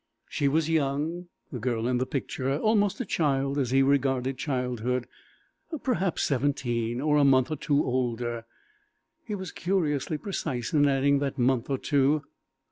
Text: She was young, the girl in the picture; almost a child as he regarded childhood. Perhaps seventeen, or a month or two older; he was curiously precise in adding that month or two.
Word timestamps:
She 0.27 0.47
was 0.47 0.67
young, 0.67 1.27
the 1.51 1.59
girl 1.59 1.87
in 1.87 1.99
the 1.99 2.07
picture; 2.07 2.57
almost 2.57 2.99
a 2.99 3.05
child 3.05 3.59
as 3.59 3.69
he 3.69 3.83
regarded 3.83 4.35
childhood. 4.35 5.05
Perhaps 5.83 6.23
seventeen, 6.23 6.99
or 6.99 7.17
a 7.17 7.23
month 7.23 7.51
or 7.51 7.55
two 7.55 7.83
older; 7.85 8.45
he 9.27 9.35
was 9.35 9.51
curiously 9.51 10.17
precise 10.17 10.73
in 10.73 10.87
adding 10.87 11.19
that 11.19 11.37
month 11.37 11.69
or 11.69 11.77
two. 11.77 12.23